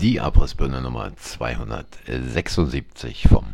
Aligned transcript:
Die 0.00 0.18
Abrissbirne 0.18 0.80
Nummer 0.80 1.14
276 1.14 3.28
vom 3.28 3.52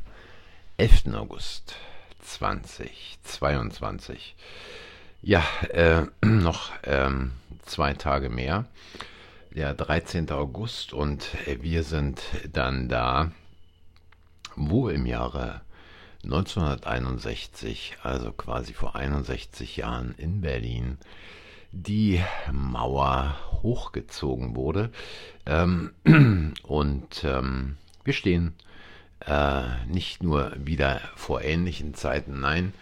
11. 0.77 1.13
August 1.15 1.75
2022. 2.21 4.37
Ja, 5.23 5.43
äh, 5.73 6.07
noch 6.25 6.71
ähm, 6.85 7.33
zwei 7.63 7.95
Tage 7.95 8.31
mehr. 8.31 8.67
Der 9.51 9.75
13. 9.75 10.31
August 10.31 10.93
und 10.93 11.27
wir 11.61 11.83
sind 11.83 12.23
dann 12.53 12.89
da, 12.89 13.33
wo 14.55 14.89
im 14.89 15.05
Jahre 15.05 15.63
1961, 16.23 17.97
also 18.05 18.31
quasi 18.31 18.73
vor 18.73 18.95
61 18.95 19.79
Jahren 19.79 20.15
in 20.17 20.43
Berlin, 20.43 20.99
die 21.83 22.23
Mauer 22.53 23.37
hochgezogen 23.63 24.57
wurde. 24.57 24.91
Ähm, 25.45 25.93
und 26.63 27.25
ähm, 27.25 27.77
wir 28.05 28.13
stehen 28.13 28.55
äh, 29.21 29.63
nicht 29.87 30.23
nur 30.23 30.53
wieder 30.59 31.01
vor 31.15 31.43
ähnlichen 31.43 31.95
Zeiten, 31.95 32.41
nein, 32.41 32.73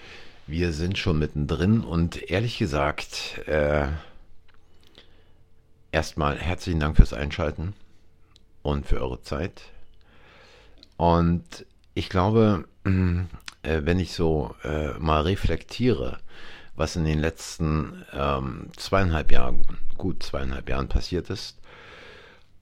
wir 0.46 0.72
sind 0.72 0.98
schon 0.98 1.18
mittendrin 1.18 1.80
und 1.80 2.30
ehrlich 2.30 2.58
gesagt, 2.58 3.40
äh, 3.46 3.88
erstmal 5.90 6.38
herzlichen 6.38 6.80
Dank 6.80 6.96
fürs 6.96 7.14
Einschalten 7.14 7.72
und 8.62 8.86
für 8.86 9.00
eure 9.00 9.22
Zeit. 9.22 9.62
Und 10.96 11.66
ich 11.94 12.08
glaube, 12.08 12.64
äh, 12.84 13.24
wenn 13.62 13.98
ich 13.98 14.12
so 14.12 14.54
äh, 14.64 14.92
mal 14.98 15.22
reflektiere, 15.22 16.18
was 16.76 16.96
in 16.96 17.04
den 17.04 17.20
letzten 17.20 18.04
ähm, 18.12 18.70
zweieinhalb 18.76 19.30
Jahren, 19.30 19.64
gut 19.96 20.22
zweieinhalb 20.22 20.68
Jahren 20.68 20.88
passiert 20.88 21.30
ist. 21.30 21.58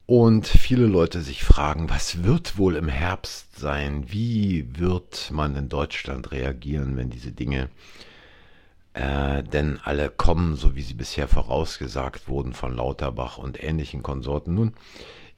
Und 0.06 0.46
viele 0.46 0.86
Leute 0.86 1.22
sich 1.22 1.44
fragen, 1.44 1.88
was 1.88 2.24
wird 2.24 2.58
wohl 2.58 2.76
im 2.76 2.88
Herbst 2.88 3.56
sein? 3.58 4.04
Wie 4.08 4.78
wird 4.78 5.30
man 5.30 5.56
in 5.56 5.68
Deutschland 5.68 6.32
reagieren, 6.32 6.96
wenn 6.96 7.08
diese 7.08 7.32
Dinge 7.32 7.70
äh, 8.94 9.42
denn 9.42 9.80
alle 9.82 10.10
kommen, 10.10 10.56
so 10.56 10.74
wie 10.74 10.82
sie 10.82 10.94
bisher 10.94 11.28
vorausgesagt 11.28 12.28
wurden 12.28 12.52
von 12.52 12.76
Lauterbach 12.76 13.38
und 13.38 13.62
ähnlichen 13.62 14.02
Konsorten? 14.02 14.54
Nun, 14.54 14.74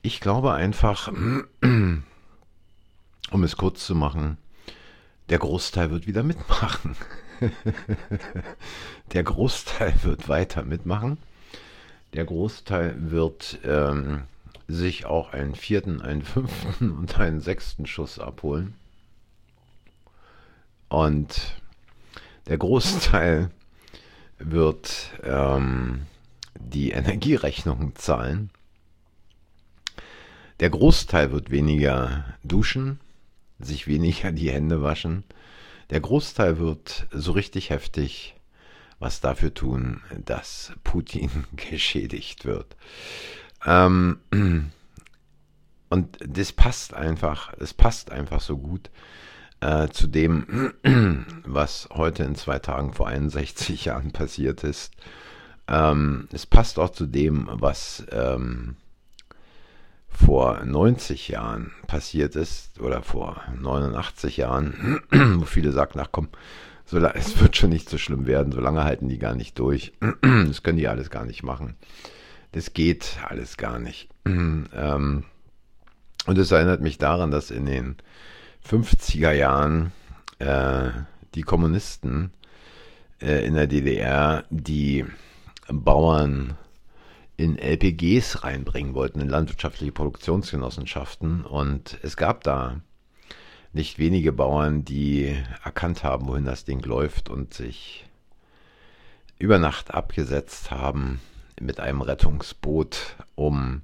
ich 0.03 0.21
glaube 0.21 0.55
einfach, 0.55 1.09
um 1.63 2.03
es 3.31 3.57
kurz 3.57 3.87
zu 3.87 3.95
machen, 3.95 4.39
der 5.29 5.39
Großteil 5.39 5.91
wird 5.91 6.07
wieder 6.07 6.23
mitmachen. 6.23 6.97
der 9.13 9.23
Großteil 9.23 9.95
wird 10.03 10.29
weiter 10.29 10.63
mitmachen. 10.63 11.19
Der 12.13 12.25
Großteil 12.25 13.11
wird 13.11 13.59
ähm, 13.65 14.23
sich 14.69 15.05
auch 15.05 15.33
einen 15.33 15.55
vierten, 15.55 16.01
einen 16.01 16.23
fünften 16.23 16.91
und 16.91 17.19
einen 17.19 17.41
sechsten 17.41 17.87
Schuss 17.87 18.19
abholen. 18.19 18.75
Und 20.89 21.61
der 22.47 22.59
Großteil 22.59 23.51
wird 24.39 25.11
ähm, 25.23 26.03
die 26.59 26.91
Energierechnungen 26.91 27.97
zahlen. 27.97 28.51
Der 30.61 30.71
Großteil 30.71 31.33
wird 31.33 31.51
weniger 31.51 32.25
duschen, 32.45 33.01
sich 33.59 33.87
weniger 33.87 34.31
die 34.31 34.51
Hände 34.51 34.83
waschen 34.83 35.25
der 35.91 36.01
Großteil 36.01 36.59
wird 36.59 37.07
so 37.13 37.33
richtig 37.33 37.71
heftig 37.71 38.35
was 38.99 39.21
dafür 39.21 39.53
tun, 39.53 40.01
dass 40.25 40.73
Putin 40.83 41.45
geschädigt 41.71 42.45
wird. 42.45 42.77
Ähm, 43.67 44.21
und 45.91 46.19
das 46.27 46.53
passt 46.53 46.95
einfach, 46.95 47.53
es 47.59 47.75
passt 47.75 48.11
einfach 48.11 48.41
so 48.41 48.57
gut 48.57 48.91
äh, 49.61 49.89
zu 49.89 50.07
dem, 50.07 50.73
was 51.45 51.89
heute 51.93 52.25
in 52.25 52.35
zwei 52.35 52.59
Tagen 52.59 52.95
vor 52.95 53.09
61 53.09 53.85
Jahren 53.87 54.13
passiert 54.13 54.65
ist. 54.65 54.95
Ähm, 55.69 56.29
es 56.33 56.47
passt 56.47 56.79
auch 56.79 56.91
zu 56.91 57.07
dem, 57.07 57.49
was 57.51 58.05
ähm, 58.11 58.77
vor 60.15 60.65
90 60.65 61.29
Jahren 61.29 61.73
passiert 61.87 62.37
ist 62.37 62.81
oder 62.81 63.03
vor 63.03 63.43
89 63.61 64.37
Jahren, 64.37 65.01
wo 65.11 65.45
viele 65.45 65.73
sagen, 65.73 65.99
ach 66.01 66.09
komm, 66.13 66.29
so, 66.87 66.99
es 66.99 67.41
wird 67.41 67.57
schon 67.57 67.71
nicht 67.71 67.89
so 67.89 67.99
schlimm 67.99 68.27
werden, 68.27 68.53
so 68.53 68.61
lange 68.61 68.85
halten 68.85 69.09
die 69.09 69.19
gar 69.19 69.35
nicht 69.35 69.59
durch. 69.59 69.93
Das 70.23 70.63
können 70.63 70.79
die 70.79 70.89
alles 70.89 71.11
gar 71.11 71.25
nicht 71.25 71.43
machen. 71.43 71.77
Das 72.53 72.73
geht 72.73 73.19
alles 73.27 73.57
gar 73.57 73.79
nicht. 73.79 74.09
Ähm, 74.27 75.25
und 76.27 76.39
es 76.39 76.51
erinnert 76.51 76.81
mich 76.81 76.97
daran, 76.99 77.31
dass 77.31 77.51
in 77.51 77.67
den 77.67 77.97
50er 78.67 79.33
Jahren 79.33 79.93
äh, 80.39 80.89
die 81.35 81.43
Kommunisten 81.43 82.33
äh, 83.21 83.47
in 83.47 83.55
der 83.55 83.67
DDR 83.67 84.45
die 84.51 85.05
Bauern 85.69 86.57
in 87.37 87.59
LPGs 87.59 88.45
reinbringen 88.45 88.95
wollten, 88.95 89.21
in 89.21 89.29
landwirtschaftliche 89.29 89.93
Produktionsgenossenschaften. 89.93 91.45
Und 91.45 91.99
es 92.03 92.17
gab 92.17 92.45
da 92.45 92.81
nicht 93.73 93.99
wenige 93.99 94.33
Bauern, 94.33 94.85
die 94.85 95.37
erkannt 95.65 96.05
haben, 96.05 96.29
wohin 96.29 96.45
das 96.45 96.65
Ding 96.65 96.83
läuft 96.83 97.29
und 97.29 97.53
sich 97.53 98.07
über 99.39 99.59
Nacht 99.59 99.93
abgesetzt 99.93 100.71
haben 100.71 101.21
mit 101.61 101.81
einem 101.81 102.01
Rettungsboot, 102.01 103.17
um 103.35 103.83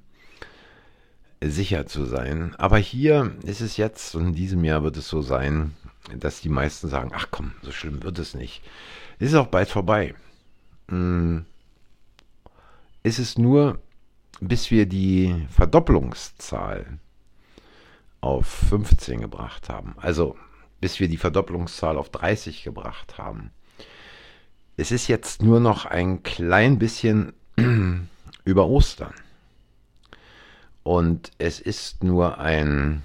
sicher 1.43 1.87
zu 1.87 2.05
sein. 2.05 2.55
Aber 2.57 2.77
hier 2.77 3.35
ist 3.43 3.59
es 3.59 3.75
jetzt 3.75 4.15
und 4.15 4.27
in 4.27 4.35
diesem 4.35 4.63
Jahr 4.63 4.83
wird 4.83 4.95
es 4.95 5.09
so 5.09 5.21
sein, 5.21 5.75
dass 6.15 6.41
die 6.41 6.49
meisten 6.49 6.87
sagen, 6.87 7.11
ach 7.13 7.27
komm, 7.31 7.51
so 7.61 7.71
schlimm 7.71 8.01
wird 8.03 8.17
es 8.17 8.33
nicht. 8.33 8.63
Es 9.19 9.29
ist 9.29 9.35
auch 9.35 9.47
bald 9.47 9.67
vorbei. 9.67 10.15
Hm 10.87 11.45
ist 13.03 13.19
es 13.19 13.37
nur, 13.37 13.79
bis 14.39 14.71
wir 14.71 14.85
die 14.85 15.47
Verdopplungszahl 15.49 16.99
auf 18.21 18.45
15 18.45 19.21
gebracht 19.21 19.69
haben. 19.69 19.95
Also 19.97 20.35
bis 20.79 20.99
wir 20.99 21.07
die 21.07 21.17
Verdopplungszahl 21.17 21.97
auf 21.97 22.09
30 22.09 22.63
gebracht 22.63 23.17
haben. 23.17 23.51
Es 24.77 24.91
ist 24.91 25.07
jetzt 25.07 25.43
nur 25.43 25.59
noch 25.59 25.85
ein 25.85 26.23
klein 26.23 26.79
bisschen 26.79 27.33
über 28.45 28.67
Ostern. 28.67 29.13
Und 30.83 31.31
es 31.37 31.59
ist 31.59 32.03
nur 32.03 32.39
ein 32.39 33.03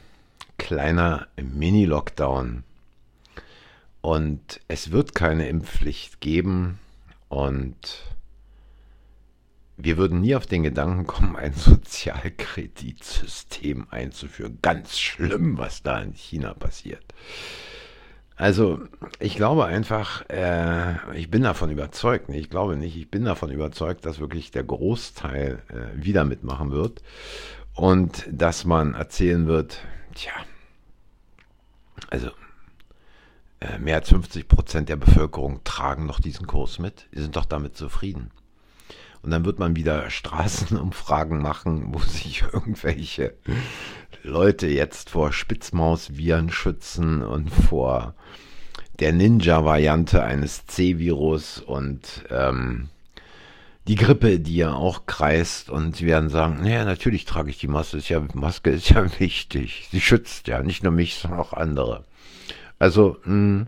kleiner 0.57 1.29
Mini-Lockdown. 1.37 2.65
Und 4.01 4.61
es 4.69 4.91
wird 4.91 5.15
keine 5.15 5.49
Impfpflicht 5.49 6.21
geben. 6.23 6.79
Und 7.29 7.77
wir 9.77 9.99
würden 9.99 10.21
nie 10.21 10.35
auf 10.35 10.47
den 10.47 10.63
Gedanken 10.63 11.07
kommen, 11.07 11.37
ein 11.37 11.53
Sozialkreditsystem 11.53 13.89
einzuführen. 13.91 14.59
Ganz 14.63 14.99
schlimm, 14.99 15.59
was 15.59 15.83
da 15.83 16.01
in 16.01 16.15
China 16.15 16.55
passiert. 16.55 17.05
Also, 18.37 18.81
ich 19.19 19.37
glaube 19.37 19.65
einfach, 19.65 20.29
äh, 20.29 21.19
ich 21.19 21.31
bin 21.31 21.43
davon 21.43 21.71
überzeugt, 21.71 22.29
ich 22.29 22.51
glaube 22.51 22.77
nicht, 22.77 22.97
ich 22.97 23.11
bin 23.11 23.25
davon 23.25 23.51
überzeugt, 23.51 24.05
dass 24.05 24.21
wirklich 24.21 24.51
der 24.51 24.65
Großteil 24.65 25.63
äh, 25.69 26.05
wieder 26.05 26.25
mitmachen 26.25 26.71
wird 26.71 27.03
und 27.75 28.27
dass 28.31 28.67
man 28.67 28.95
erzählen 28.95 29.47
wird, 29.47 29.79
tja, 30.15 30.33
also 32.11 32.29
äh, 33.61 33.79
mehr 33.79 33.97
als 33.97 34.11
50 34.11 34.49
Prozent 34.49 34.91
der 34.91 34.97
Bevölkerung 34.97 35.65
tragen 35.65 36.05
noch 36.05 36.21
diesen 36.21 36.47
Kurs 36.47 36.79
mit, 36.79 37.07
die 37.15 37.23
sind 37.23 37.37
doch 37.37 37.47
damit 37.47 37.75
zufrieden. 37.75 38.31
Und 39.27 39.33
dann 39.33 39.45
wird 39.45 39.59
man 39.59 39.75
wieder 39.75 40.09
Straßenumfragen 40.09 41.43
machen, 41.43 41.87
wo 41.89 41.99
sich 41.99 42.45
irgendwelche 42.53 43.35
Leute 44.23 44.69
jetzt 44.69 45.11
vor 45.11 45.33
Spitzmausviren 45.33 46.49
schützen 46.49 47.23
und 47.23 47.51
vor 47.51 48.15
der 49.01 49.13
Ninja-Variante 49.13 50.23
eines 50.23 50.67
C-Virus 50.67 51.59
und 51.59 52.25
ähm, 52.31 52.89
die 53.89 53.97
Grippe, 53.97 54.39
die 54.39 54.59
ja 54.59 54.73
auch 54.75 55.07
kreist 55.07 55.71
und 55.71 55.97
sie 55.97 56.07
werden 56.07 56.29
sagen, 56.29 56.63
naja, 56.63 56.85
natürlich 56.85 57.25
trage 57.25 57.51
ich 57.51 57.59
die 57.59 57.67
Maske, 57.67 57.97
ist 57.97 58.09
ja, 58.09 58.23
Maske 58.33 58.71
ist 58.71 58.91
ja 58.91 59.05
wichtig. 59.19 59.89
Sie 59.91 60.01
schützt 60.01 60.47
ja 60.47 60.63
nicht 60.63 60.85
nur 60.85 60.93
mich, 60.93 61.17
sondern 61.17 61.41
auch 61.41 61.53
andere. 61.53 62.05
Also, 62.79 63.17
mh, 63.25 63.27
hm, 63.33 63.67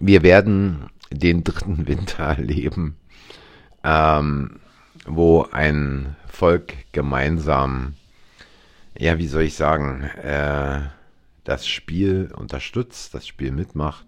wir 0.00 0.24
werden 0.24 0.90
den 1.12 1.44
dritten 1.44 1.86
Winter 1.86 2.24
erleben 2.36 2.96
ähm, 3.84 4.60
wo 5.06 5.46
ein 5.50 6.16
Volk 6.28 6.74
gemeinsam, 6.92 7.94
ja, 8.98 9.18
wie 9.18 9.26
soll 9.26 9.42
ich 9.42 9.54
sagen, 9.54 10.02
äh, 10.02 10.80
das 11.44 11.66
Spiel 11.66 12.30
unterstützt, 12.36 13.14
das 13.14 13.26
Spiel 13.26 13.52
mitmacht. 13.52 14.04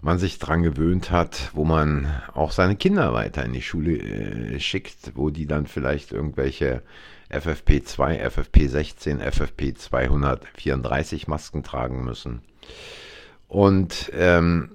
man 0.00 0.18
sich 0.18 0.38
dran 0.38 0.62
gewöhnt 0.62 1.10
hat, 1.10 1.50
wo 1.54 1.64
man 1.64 2.06
auch 2.34 2.52
seine 2.52 2.76
Kinder 2.76 3.14
weiter 3.14 3.44
in 3.44 3.54
die 3.54 3.62
Schule 3.62 3.96
äh, 3.96 4.60
schickt, 4.60 5.12
wo 5.14 5.30
die 5.30 5.46
dann 5.46 5.66
vielleicht 5.66 6.12
irgendwelche 6.12 6.82
FFP2, 7.30 8.20
FFP16, 8.20 9.22
FFP234 9.22 11.24
Masken 11.26 11.62
tragen 11.62 12.04
müssen. 12.04 12.42
Und 13.48 14.10
ähm, 14.14 14.70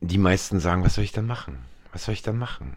die 0.00 0.18
meisten 0.18 0.60
sagen, 0.60 0.84
was 0.84 0.94
soll 0.94 1.04
ich 1.04 1.12
dann 1.12 1.26
machen? 1.26 1.58
Was 1.92 2.04
soll 2.04 2.14
ich 2.14 2.22
dann 2.22 2.38
machen? 2.38 2.76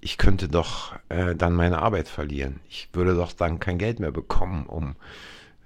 Ich 0.00 0.18
könnte 0.18 0.48
doch 0.48 0.94
äh, 1.08 1.34
dann 1.34 1.54
meine 1.54 1.80
Arbeit 1.80 2.08
verlieren. 2.08 2.60
Ich 2.68 2.90
würde 2.92 3.14
doch 3.14 3.32
dann 3.32 3.58
kein 3.58 3.78
Geld 3.78 4.00
mehr 4.00 4.12
bekommen, 4.12 4.66
um 4.66 4.96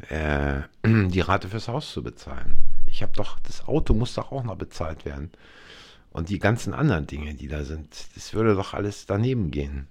äh, 0.08 0.62
die 0.84 1.20
Rate 1.20 1.49
fürs 1.49 1.69
Haus 1.69 1.93
zu 1.93 2.02
bezahlen. 2.02 2.56
Ich 2.87 3.02
habe 3.02 3.12
doch, 3.14 3.38
das 3.40 3.66
Auto 3.66 3.94
muss 3.94 4.14
doch 4.14 4.32
auch 4.32 4.44
noch 4.44 4.56
bezahlt 4.56 5.05
werden. 5.05 5.31
Und 6.10 6.31
die 6.31 6.38
ganzen 6.38 6.72
anderen 6.72 7.06
Dinge, 7.06 7.34
die 7.34 7.49
da 7.49 7.64
sind, 7.64 7.94
das 8.14 8.32
würde 8.32 8.55
doch 8.55 8.75
alles 8.75 9.06
daneben 9.06 9.50
gehen. 9.50 9.88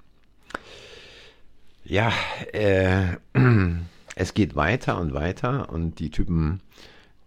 Ja, 1.84 2.12
äh, 2.54 3.18
es 4.16 4.34
geht 4.34 4.56
weiter 4.56 5.00
und 5.00 5.14
weiter 5.14 5.69
und 5.69 6.00
die 6.00 6.10
Typen 6.10 6.62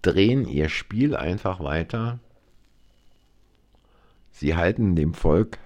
drehen 0.03 0.47
ihr 0.47 0.69
Spiel 0.69 1.17
einfach 1.17 1.61
weiter. 1.61 2.19
Sie 4.33 4.57
halten 4.57 4.97
dem 4.97 5.15
Volk 5.15 5.59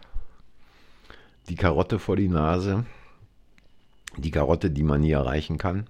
die 1.48 1.56
Karotte 1.56 1.98
vor 1.98 2.16
die 2.16 2.28
Nase. 2.28 2.86
Die 4.16 4.30
Karotte, 4.30 4.70
die 4.70 4.82
man 4.82 5.00
nie 5.00 5.12
erreichen 5.12 5.58
kann 5.58 5.88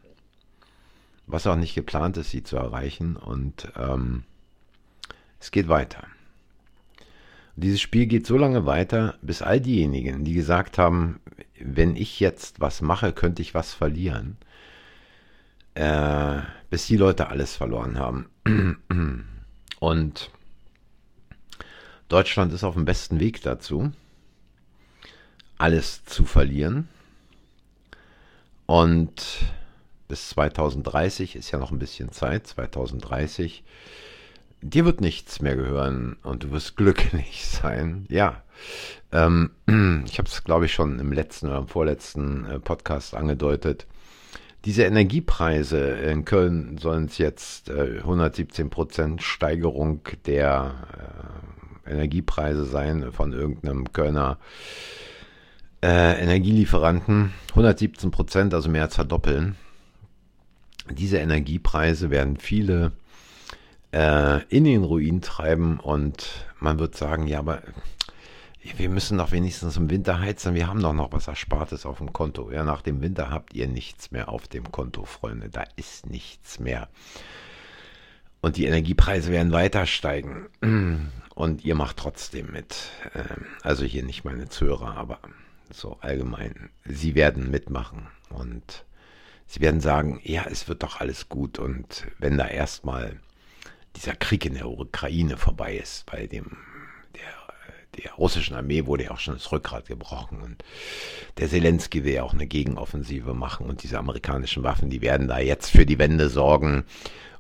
was 1.27 1.47
auch 1.47 1.57
nicht 1.57 1.75
geplant 1.75 2.17
ist, 2.17 2.31
sie 2.31 2.43
zu 2.43 2.57
erreichen. 2.57 3.17
Und 3.17 3.73
ähm, 3.77 4.25
es 5.41 5.51
geht 5.51 5.69
weiter. 5.69 6.07
dieses 7.57 7.81
Spiel 7.81 8.07
geht 8.07 8.27
so 8.27 8.37
lange 8.37 8.67
weiter, 8.67 9.17
bis 9.23 9.43
all 9.43 9.61
diejenigen, 9.61 10.25
die 10.25 10.35
gesagt 10.35 10.79
haben, 10.79 11.21
wenn 11.61 11.97
ich 11.97 12.21
jetzt 12.21 12.61
was 12.61 12.83
mache, 12.83 13.13
könnte 13.13 13.43
ich 13.43 13.55
was 13.55 13.73
verlieren, 13.73 14.37
äh, 15.75 16.41
bis 16.71 16.87
die 16.87 16.97
Leute 16.97 17.29
alles 17.29 17.57
verloren 17.57 17.99
haben. 17.99 18.27
Und 19.81 20.31
Deutschland 22.15 22.53
ist 22.53 22.63
auf 22.63 22.75
dem 22.75 22.85
besten 22.85 23.19
Weg 23.19 23.43
dazu, 23.43 23.91
alles 25.59 26.05
zu 26.05 26.25
verlieren. 26.25 26.87
Und 28.67 29.39
bis 30.07 30.29
2030 30.29 31.35
ist 31.35 31.51
ja 31.51 31.59
noch 31.59 31.73
ein 31.73 31.81
bisschen 31.81 32.13
Zeit, 32.13 32.47
2030. 32.47 33.65
Dir 34.61 34.85
wird 34.85 35.01
nichts 35.01 35.43
mehr 35.43 35.57
gehören 35.57 36.17
und 36.23 36.45
du 36.45 36.53
wirst 36.53 36.77
glücklich 36.77 37.49
sein. 37.49 38.07
Ja, 38.09 38.45
ähm, 39.11 39.51
ich 40.07 40.19
habe 40.19 40.29
es, 40.29 40.45
glaube 40.45 40.67
ich, 40.67 40.73
schon 40.73 41.01
im 41.01 41.11
letzten 41.11 41.49
oder 41.49 41.59
im 41.59 41.67
vorletzten 41.67 42.45
äh, 42.45 42.61
Podcast 42.61 43.15
angedeutet. 43.15 43.89
Diese 44.67 44.85
Energiepreise 44.85 45.81
in 45.81 46.25
Köln 46.25 46.79
sollen 46.79 47.07
es 47.07 47.19
jetzt 47.19 47.71
äh, 47.71 47.99
117 47.99 48.71
Prozent 48.71 49.21
Steigerung 49.21 50.03
der 50.27 50.75
äh, 50.97 51.55
Energiepreise 51.87 52.65
sein 52.65 53.13
von 53.13 53.33
irgendeinem 53.33 53.93
Kölner 53.93 54.39
äh, 55.83 56.21
Energielieferanten. 56.23 57.33
117 57.51 58.11
Prozent, 58.11 58.55
also 58.55 58.69
mehr 58.69 58.83
als 58.83 58.95
verdoppeln 58.95 59.57
diese 60.91 61.19
Energiepreise 61.19 62.11
werden 62.11 62.37
viele 62.37 62.93
äh, 63.93 64.43
in 64.49 64.65
den 64.65 64.85
Ruin 64.85 65.23
treiben 65.23 65.81
und 65.81 66.47
man 66.61 66.79
wird 66.79 66.97
sagen, 66.97 67.27
ja, 67.27 67.39
aber 67.39 67.63
wir 68.77 68.89
müssen 68.89 69.19
doch 69.19 69.31
wenigstens 69.31 69.77
im 69.77 69.91
Winter 69.91 70.21
heizen, 70.21 70.55
wir 70.55 70.67
haben 70.67 70.81
doch 70.81 70.95
noch 70.95 71.13
was 71.13 71.29
Erspartes 71.29 71.85
auf 71.85 71.99
dem 71.99 72.13
Konto. 72.13 72.51
Ja, 72.51 72.65
nach 72.65 72.81
dem 72.81 73.03
Winter 73.03 73.31
habt 73.31 73.53
ihr 73.55 73.69
nichts 73.69 74.11
mehr 74.11 74.31
auf 74.31 74.49
dem 74.49 74.73
Konto, 74.73 75.05
Freunde, 75.05 75.51
da 75.51 75.65
ist 75.77 76.07
nichts 76.07 76.59
mehr. 76.61 76.89
Und 78.41 78.57
die 78.57 78.67
Energiepreise 78.67 79.33
werden 79.33 79.53
weiter 79.53 79.87
steigen. 79.87 80.47
Und 81.45 81.63
ihr 81.63 81.75
macht 81.75 81.99
trotzdem 81.99 82.53
mit. 82.53 82.75
Ähm, 83.15 83.45
also 83.63 83.85
hier 83.85 84.03
nicht 84.03 84.25
meine 84.25 84.49
Zuhörer, 84.49 84.97
aber 84.97 85.19
so 85.71 85.99
allgemein. 86.01 86.71
Sie 86.87 87.15
werden 87.15 87.51
mitmachen. 87.51 88.07
Und 88.31 88.85
Sie 89.47 89.61
werden 89.61 89.81
sagen, 89.81 90.21
ja, 90.25 90.47
es 90.51 90.69
wird 90.69 90.83
doch 90.83 91.01
alles 91.01 91.29
gut 91.29 91.59
und 91.59 92.07
wenn 92.19 92.39
da 92.39 92.49
erstmal 92.49 93.21
dieser 93.95 94.17
Krieg 94.17 94.47
in 94.47 94.55
der 94.55 94.67
Ukraine 94.67 95.37
vorbei 95.37 95.77
ist, 95.77 96.07
bei 96.07 96.27
dem 96.27 96.57
der, 97.15 98.03
der 98.03 98.13
russischen 98.15 98.57
Armee 98.57 98.87
wurde 98.87 99.05
ja 99.05 99.11
auch 99.11 99.21
schon 99.21 99.35
das 99.35 99.53
Rückgrat 99.53 99.87
gebrochen 99.87 100.41
und 100.41 100.65
der 101.37 101.49
Zelensky 101.49 102.05
will 102.05 102.15
ja 102.15 102.23
auch 102.23 102.33
eine 102.33 102.47
Gegenoffensive 102.47 103.35
machen 103.35 103.67
und 103.67 103.83
diese 103.83 103.99
amerikanischen 103.99 104.63
Waffen, 104.63 104.89
die 104.91 105.03
werden 105.03 105.29
da 105.29 105.39
jetzt 105.39 105.71
für 105.71 105.87
die 105.87 105.99
Wende 105.99 106.31
sorgen 106.31 106.85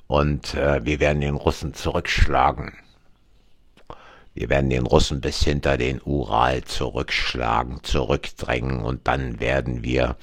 und 0.07 0.55
äh, 0.55 0.85
wir 0.85 1.01
werden 1.01 1.23
den 1.23 1.37
Russen 1.37 1.73
zurückschlagen. 1.75 2.75
Wir 4.35 4.51
werden 4.51 4.71
den 4.71 4.87
Russen 4.87 5.21
bis 5.21 5.45
hinter 5.45 5.79
den 5.79 6.03
Ural 6.03 6.65
zurückschlagen, 6.65 7.83
zurückdrängen 7.85 8.83
und 8.83 9.07
dann 9.07 9.41
werden 9.41 9.85
wir 9.85 10.17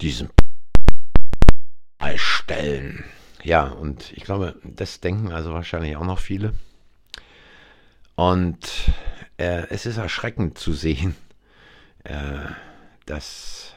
diesen 0.00 0.30
stellen. 2.16 3.04
Ja, 3.42 3.68
und 3.68 4.12
ich 4.12 4.24
glaube, 4.24 4.56
das 4.64 5.00
denken 5.00 5.32
also 5.32 5.52
wahrscheinlich 5.52 5.96
auch 5.96 6.04
noch 6.04 6.18
viele. 6.18 6.54
Und 8.14 8.68
äh, 9.36 9.66
es 9.70 9.86
ist 9.86 9.96
erschreckend 9.96 10.58
zu 10.58 10.72
sehen, 10.72 11.14
äh, 12.04 12.46
dass 13.06 13.74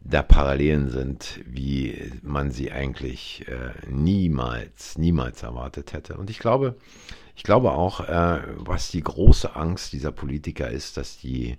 da 0.00 0.22
Parallelen 0.22 0.88
sind, 0.88 1.40
wie 1.44 2.12
man 2.22 2.50
sie 2.50 2.72
eigentlich 2.72 3.46
äh, 3.48 3.72
niemals, 3.88 4.96
niemals 4.96 5.42
erwartet 5.42 5.92
hätte. 5.92 6.16
Und 6.16 6.30
ich 6.30 6.38
glaube, 6.38 6.76
ich 7.40 7.44
glaube 7.44 7.72
auch, 7.72 8.00
äh, 8.06 8.42
was 8.56 8.90
die 8.90 9.02
große 9.02 9.56
Angst 9.56 9.94
dieser 9.94 10.12
Politiker 10.12 10.68
ist, 10.68 10.98
dass 10.98 11.16
die 11.16 11.56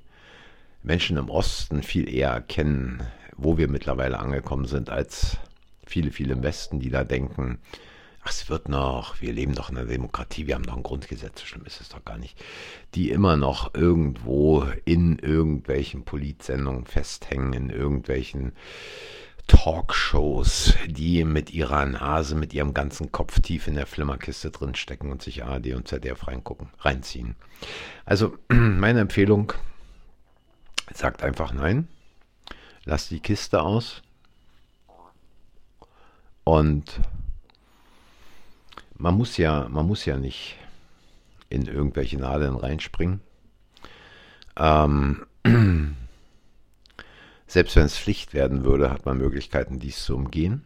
Menschen 0.84 1.18
im 1.18 1.28
Osten 1.28 1.82
viel 1.82 2.08
eher 2.08 2.30
erkennen, 2.30 3.02
wo 3.36 3.58
wir 3.58 3.68
mittlerweile 3.68 4.20
angekommen 4.20 4.66
sind, 4.66 4.92
als 4.92 5.38
viele, 5.84 6.12
viele 6.12 6.34
im 6.34 6.44
Westen, 6.44 6.80
die 6.80 6.92
da 6.92 7.04
denken, 7.04 7.58
ach, 8.24 8.30
es 8.30 8.48
wird 8.48 8.70
noch, 8.70 9.22
wir 9.22 9.34
leben 9.34 9.56
doch 9.56 9.72
in 9.72 9.78
einer 9.80 9.88
Demokratie, 9.88 10.46
wir 10.46 10.54
haben 10.54 10.68
doch 10.68 10.78
ein 10.78 10.84
Grundgesetz, 10.84 11.40
so 11.40 11.48
schlimm 11.48 11.66
ist 11.66 11.82
es 11.82 11.90
doch 11.90 12.06
gar 12.06 12.20
nicht, 12.20 12.40
die 12.94 13.10
immer 13.10 13.36
noch 13.36 13.74
irgendwo 13.74 14.68
in 14.86 15.18
irgendwelchen 15.18 16.04
Politsendungen 16.04 16.86
festhängen, 16.86 17.54
in 17.54 17.70
irgendwelchen 17.72 18.52
Talkshows, 19.52 20.76
die 20.88 21.26
mit 21.26 21.52
ihrer 21.52 21.86
Nase, 21.86 22.36
mit 22.36 22.54
ihrem 22.54 22.74
ganzen 22.74 23.12
Kopf 23.12 23.42
tief 23.42 23.68
in 23.68 23.76
der 23.76 23.86
Flimmerkiste 23.86 24.50
drinstecken 24.50 25.12
und 25.12 25.22
sich 25.22 25.44
ARD 25.44 25.74
und 25.74 25.90
ZDF 25.90 26.26
reingucken, 26.26 26.70
reinziehen. 26.80 27.36
Also 28.06 28.38
meine 28.48 29.02
Empfehlung, 29.02 29.52
sagt 30.94 31.22
einfach 31.22 31.52
nein. 31.52 31.90
Lass 32.86 33.10
die 33.10 33.20
Kiste 33.20 33.62
aus. 33.62 34.02
Und 36.46 37.02
man 38.96 39.16
muss 39.16 39.36
ja, 39.36 39.68
man 39.68 39.86
muss 39.86 40.06
ja 40.06 40.16
nicht 40.16 40.56
in 41.50 41.68
irgendwelche 41.68 42.18
Nadeln 42.18 42.56
reinspringen. 42.56 43.20
Ähm, 44.56 45.26
selbst 47.52 47.76
wenn 47.76 47.84
es 47.84 47.98
Pflicht 47.98 48.34
werden 48.34 48.64
würde, 48.64 48.90
hat 48.90 49.06
man 49.06 49.18
Möglichkeiten, 49.18 49.78
dies 49.78 50.06
zu 50.06 50.16
umgehen. 50.16 50.64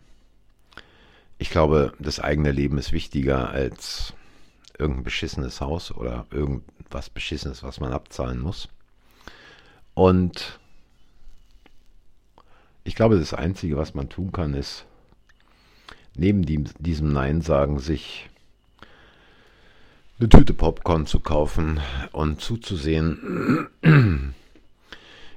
Ich 1.39 1.49
glaube, 1.49 1.93
das 1.97 2.19
eigene 2.19 2.51
Leben 2.51 2.77
ist 2.77 2.91
wichtiger 2.91 3.49
als 3.49 4.13
irgendein 4.77 5.03
beschissenes 5.03 5.61
Haus 5.61 5.91
oder 5.91 6.27
irgendwas 6.29 7.09
Beschissenes, 7.09 7.63
was 7.63 7.79
man 7.79 7.91
abzahlen 7.91 8.39
muss. 8.39 8.69
Und 9.95 10.59
ich 12.83 12.93
glaube, 12.93 13.17
das 13.17 13.33
Einzige, 13.33 13.77
was 13.77 13.95
man 13.95 14.09
tun 14.09 14.31
kann, 14.31 14.53
ist, 14.53 14.85
neben 16.13 16.45
diesem 16.45 17.11
Nein 17.11 17.41
sagen, 17.41 17.79
sich 17.79 18.29
eine 20.19 20.29
Tüte 20.29 20.53
Popcorn 20.53 21.07
zu 21.07 21.19
kaufen 21.19 21.79
und 22.11 22.41
zuzusehen, 22.41 23.69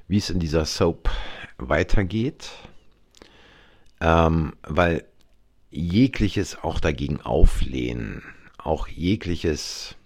wie 0.08 0.18
es 0.18 0.28
in 0.28 0.40
dieser 0.40 0.66
Soap 0.66 1.08
weitergeht. 1.58 2.50
Ähm, 4.00 4.54
weil 4.62 5.04
jegliches 5.70 6.62
auch 6.62 6.80
dagegen 6.80 7.20
auflehnen, 7.20 8.22
auch 8.56 8.88
jegliches 8.88 9.96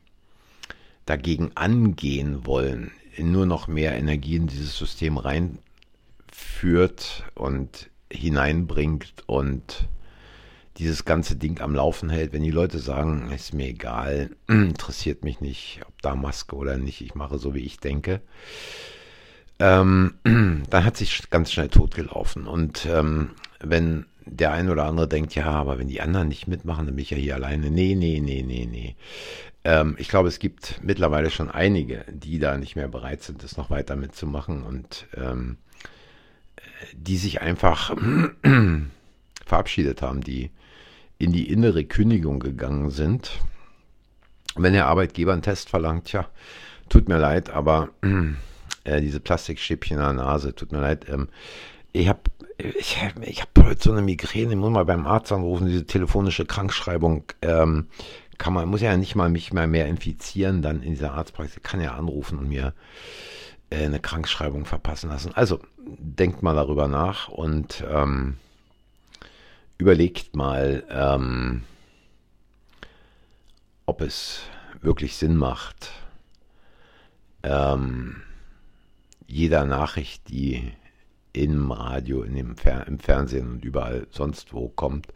dagegen 1.07 1.53
angehen 1.55 2.47
wollen, 2.47 2.93
nur 3.19 3.47
noch 3.47 3.69
mehr 3.69 3.97
Energie 3.97 4.37
in 4.37 4.47
dieses 4.47 4.77
System 4.77 5.19
reinführt 5.19 7.25
und 7.35 7.91
hineinbringt 8.11 9.15
und 9.27 9.89
dieses 10.79 11.05
ganze 11.05 11.37
Ding 11.37 11.61
am 11.61 11.75
Laufen 11.75 12.09
hält. 12.09 12.33
Wenn 12.33 12.43
die 12.43 12.51
Leute 12.51 12.79
sagen, 12.79 13.31
ist 13.31 13.53
mir 13.53 13.69
egal, 13.69 14.31
interessiert 14.49 15.25
mich 15.25 15.41
nicht, 15.41 15.81
ob 15.87 16.01
da 16.03 16.15
Maske 16.15 16.57
oder 16.57 16.79
nicht, 16.79 17.03
ich 17.03 17.15
mache 17.15 17.39
so, 17.39 17.55
wie 17.55 17.61
ich 17.61 17.79
denke, 17.79 18.23
ähm, 19.63 20.15
dann 20.69 20.85
hat 20.85 20.97
sich 20.97 21.31
ganz 21.31 21.53
schnell 21.53 21.69
totgelaufen. 21.69 22.47
Und 22.47 22.85
ähm, 22.87 23.31
wenn 23.61 24.07
der 24.27 24.53
ein 24.53 24.69
oder 24.69 24.85
andere 24.85 25.09
denkt, 25.09 25.35
ja, 25.35 25.47
aber 25.47 25.79
wenn 25.79 25.89
die 25.89 26.01
anderen 26.01 26.29
nicht 26.29 26.49
mitmachen, 26.49 26.87
dann 26.87 26.97
bin 26.97 27.03
ich 27.03 27.11
ja 27.11 27.17
hier 27.17 27.37
alleine. 27.37 27.71
Nee, 27.71 27.95
nee, 27.95 28.21
nee, 28.21 28.43
nee, 28.43 28.67
nee. 28.71 28.97
Ähm, 29.65 29.95
ich 29.99 30.09
glaube, 30.09 30.29
es 30.29 30.41
gibt 30.41 30.81
mittlerweile 30.83 31.31
schon 31.31 31.49
einige, 31.49 32.05
die 32.11 32.41
da 32.41 32.59
nicht 32.59 32.75
mehr 32.75 32.89
bereit 32.89 33.23
sind, 33.23 33.45
das 33.45 33.57
noch 33.57 33.71
weiter 33.71 33.95
mitzumachen 33.95 34.65
und 34.65 35.07
ähm, 35.17 35.59
die 36.95 37.17
sich 37.17 37.41
einfach 37.41 37.97
verabschiedet 39.47 40.03
haben, 40.03 40.23
die 40.23 40.51
in 41.19 41.33
die 41.33 41.49
innere 41.49 41.85
Kündigung 41.85 42.41
gegangen 42.41 42.91
sind. 42.91 43.31
Wenn 44.57 44.73
der 44.73 44.87
Arbeitgeber 44.87 45.33
einen 45.33 45.43
Test 45.43 45.71
verlangt, 45.71 46.13
ja, 46.13 46.29
tut 46.89 47.09
mir 47.09 47.19
leid, 47.19 47.51
aber 47.51 47.91
äh, 48.85 49.01
diese 49.01 49.21
Plastikstäbchen 49.21 49.99
an 49.99 50.17
der 50.17 50.27
Nase, 50.27 50.55
tut 50.55 50.73
mir 50.73 50.81
leid. 50.81 51.07
Ähm, 51.09 51.29
ich 51.93 52.09
habe 52.09 52.21
ich, 52.59 52.99
ich 53.23 53.41
hab 53.43 53.49
heute 53.59 53.83
so 53.83 53.93
eine 53.93 54.03
Migräne, 54.03 54.53
ich 54.53 54.59
muss 54.59 54.71
mal 54.71 54.85
beim 54.85 55.07
Arzt 55.07 55.33
anrufen, 55.33 55.67
diese 55.67 55.87
telefonische 55.87 56.47
Krankschreibung. 56.47 57.25
Ähm, 57.43 57.89
kann 58.39 58.55
man, 58.55 58.69
muss 58.69 58.81
ja 58.81 58.97
nicht 58.97 59.15
mal 59.15 59.29
mich 59.29 59.53
mal 59.53 59.67
mehr 59.67 59.87
infizieren, 59.87 60.63
dann 60.63 60.83
in 60.83 60.91
dieser 60.91 61.13
Arztpraxis, 61.13 61.63
kann 61.63 61.81
ja 61.81 61.95
anrufen 61.95 62.39
und 62.39 62.49
mir 62.49 62.75
äh, 63.71 63.85
eine 63.85 64.01
Krankschreibung 64.01 64.65
verpassen 64.65 65.11
lassen. 65.11 65.33
Also 65.35 65.61
denkt 65.79 66.43
mal 66.43 66.55
darüber 66.55 66.89
nach 66.89 67.29
und 67.29 67.85
ähm, 67.89 68.37
überlegt 69.79 70.35
mal, 70.35 70.85
ähm, 70.91 71.63
ob 73.87 74.01
es 74.01 74.43
wirklich 74.81 75.17
Sinn 75.17 75.37
macht, 75.37 75.91
ähm, 77.43 78.23
jeder 79.33 79.65
Nachricht, 79.65 80.29
die 80.29 80.73
im 81.33 81.73
Radio, 81.73 82.23
in 82.23 82.37
dem 82.37 82.57
Fer 82.57 82.87
im 82.87 82.99
Fernsehen 82.99 83.51
und 83.51 83.65
überall 83.65 84.07
sonst 84.11 84.53
wo 84.53 84.69
kommt, 84.69 85.07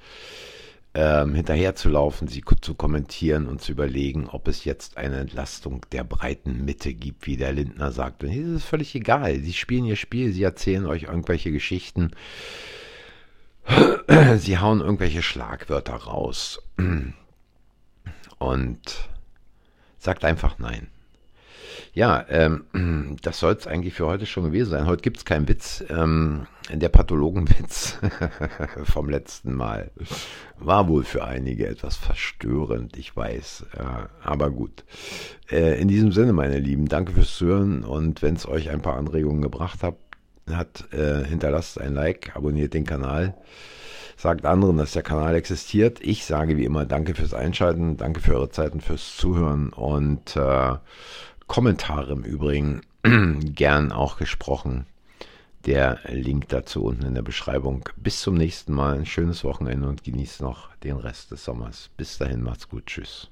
ähm, 0.94 1.34
hinterherzulaufen, 1.34 2.26
sie 2.26 2.42
zu 2.62 2.74
kommentieren 2.74 3.46
und 3.46 3.60
zu 3.60 3.72
überlegen, 3.72 4.26
ob 4.26 4.48
es 4.48 4.64
jetzt 4.64 4.96
eine 4.96 5.18
Entlastung 5.18 5.84
der 5.92 6.04
breiten 6.04 6.64
Mitte 6.64 6.94
gibt, 6.94 7.26
wie 7.26 7.36
der 7.36 7.52
Lindner 7.52 7.92
sagt. 7.92 8.24
Und 8.24 8.30
es 8.30 8.62
ist 8.62 8.64
völlig 8.64 8.94
egal. 8.94 9.38
Sie 9.40 9.52
spielen 9.52 9.84
ihr 9.84 9.96
Spiel, 9.96 10.32
sie 10.32 10.44
erzählen 10.44 10.86
euch 10.86 11.02
irgendwelche 11.02 11.52
Geschichten, 11.52 12.12
sie 14.38 14.58
hauen 14.58 14.80
irgendwelche 14.80 15.20
Schlagwörter 15.20 15.96
raus 15.96 16.62
und 18.38 18.80
sagt 19.98 20.24
einfach 20.24 20.58
nein. 20.58 20.88
Ja, 21.96 22.26
ähm, 22.28 23.16
das 23.22 23.38
soll 23.38 23.54
es 23.54 23.66
eigentlich 23.66 23.94
für 23.94 24.04
heute 24.04 24.26
schon 24.26 24.44
gewesen 24.44 24.68
sein. 24.68 24.86
Heute 24.86 25.00
gibt 25.00 25.16
es 25.16 25.24
keinen 25.24 25.48
Witz. 25.48 25.82
Ähm, 25.88 26.46
der 26.70 26.90
Pathologenwitz 26.90 27.98
vom 28.84 29.08
letzten 29.08 29.54
Mal 29.54 29.90
war 30.58 30.88
wohl 30.88 31.04
für 31.04 31.24
einige 31.24 31.66
etwas 31.66 31.96
verstörend, 31.96 32.98
ich 32.98 33.16
weiß. 33.16 33.64
Äh, 33.78 34.08
aber 34.22 34.50
gut. 34.50 34.84
Äh, 35.50 35.80
in 35.80 35.88
diesem 35.88 36.12
Sinne, 36.12 36.34
meine 36.34 36.58
Lieben, 36.58 36.86
danke 36.86 37.12
fürs 37.12 37.34
Zuhören 37.34 37.82
und 37.82 38.20
wenn 38.20 38.36
es 38.36 38.46
euch 38.46 38.68
ein 38.68 38.82
paar 38.82 38.98
Anregungen 38.98 39.40
gebracht 39.40 39.82
hat, 39.82 39.96
hat 40.50 40.92
äh, 40.92 41.24
hinterlasst 41.24 41.80
ein 41.80 41.94
Like, 41.94 42.36
abonniert 42.36 42.74
den 42.74 42.84
Kanal 42.84 43.34
sagt 44.18 44.46
anderen, 44.46 44.78
dass 44.78 44.92
der 44.92 45.02
Kanal 45.02 45.34
existiert. 45.34 46.00
Ich 46.00 46.24
sage 46.24 46.56
wie 46.56 46.64
immer 46.64 46.86
Danke 46.86 47.14
fürs 47.14 47.34
Einschalten, 47.34 47.98
danke 47.98 48.20
für 48.20 48.34
eure 48.34 48.48
Zeit 48.48 48.72
und 48.72 48.82
fürs 48.82 49.14
Zuhören 49.18 49.74
und 49.74 50.36
äh, 50.36 50.76
Kommentare 51.46 52.12
im 52.12 52.24
Übrigen 52.24 52.82
gern 53.54 53.92
auch 53.92 54.18
gesprochen. 54.18 54.86
Der 55.64 56.00
Link 56.04 56.48
dazu 56.48 56.84
unten 56.84 57.04
in 57.04 57.14
der 57.14 57.22
Beschreibung. 57.22 57.88
Bis 57.96 58.20
zum 58.20 58.34
nächsten 58.34 58.72
Mal. 58.72 58.98
Ein 58.98 59.06
schönes 59.06 59.42
Wochenende 59.42 59.88
und 59.88 60.04
genießt 60.04 60.40
noch 60.40 60.74
den 60.76 60.96
Rest 60.96 61.32
des 61.32 61.44
Sommers. 61.44 61.90
Bis 61.96 62.18
dahin, 62.18 62.42
macht's 62.42 62.68
gut. 62.68 62.86
Tschüss. 62.86 63.30